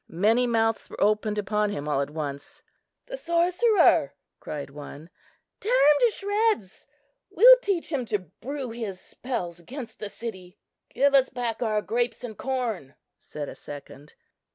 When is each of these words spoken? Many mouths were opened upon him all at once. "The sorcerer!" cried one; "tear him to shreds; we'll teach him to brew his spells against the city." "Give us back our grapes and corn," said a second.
Many 0.07 0.47
mouths 0.47 0.89
were 0.89 0.99
opened 0.99 1.37
upon 1.37 1.69
him 1.69 1.87
all 1.87 2.01
at 2.01 2.09
once. 2.09 2.63
"The 3.05 3.17
sorcerer!" 3.17 4.15
cried 4.39 4.71
one; 4.71 5.11
"tear 5.59 5.71
him 5.73 5.97
to 5.99 6.09
shreds; 6.11 6.87
we'll 7.29 7.57
teach 7.61 7.91
him 7.91 8.05
to 8.05 8.17
brew 8.17 8.71
his 8.71 8.99
spells 8.99 9.59
against 9.59 9.99
the 9.99 10.09
city." 10.09 10.57
"Give 10.89 11.13
us 11.13 11.29
back 11.29 11.61
our 11.61 11.83
grapes 11.83 12.23
and 12.23 12.35
corn," 12.35 12.95
said 13.19 13.47
a 13.47 13.53
second. 13.53 14.15